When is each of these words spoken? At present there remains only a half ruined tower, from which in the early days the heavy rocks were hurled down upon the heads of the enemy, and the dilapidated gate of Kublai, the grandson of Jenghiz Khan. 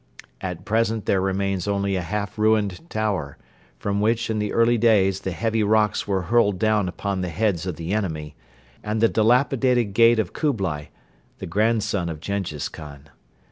At 0.41 0.65
present 0.65 1.05
there 1.05 1.21
remains 1.21 1.67
only 1.67 1.95
a 1.95 2.01
half 2.01 2.39
ruined 2.39 2.89
tower, 2.89 3.37
from 3.77 4.01
which 4.01 4.31
in 4.31 4.39
the 4.39 4.51
early 4.51 4.75
days 4.79 5.19
the 5.19 5.29
heavy 5.31 5.61
rocks 5.61 6.07
were 6.07 6.23
hurled 6.23 6.57
down 6.57 6.89
upon 6.89 7.21
the 7.21 7.29
heads 7.29 7.67
of 7.67 7.75
the 7.75 7.93
enemy, 7.93 8.35
and 8.83 8.99
the 8.99 9.07
dilapidated 9.07 9.93
gate 9.93 10.17
of 10.17 10.33
Kublai, 10.33 10.85
the 11.37 11.45
grandson 11.45 12.09
of 12.09 12.19
Jenghiz 12.19 12.67
Khan. 12.67 13.09